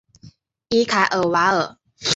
[0.69, 1.77] 伊凯尔瓦尔。